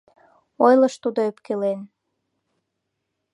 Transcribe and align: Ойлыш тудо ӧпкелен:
Ойлыш 0.67 0.95
тудо 1.03 1.19
ӧпкелен: 1.29 1.79